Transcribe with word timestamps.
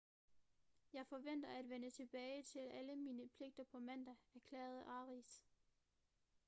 jeg 0.93 1.07
forventer 1.07 1.49
at 1.49 1.69
vende 1.69 1.89
tilbage 1.89 2.43
til 2.43 2.59
alle 2.59 2.95
mine 2.95 3.27
pligter 3.29 3.63
på 3.63 3.79
mandag 3.79 4.15
erklærede 4.35 4.83
arias 4.83 5.43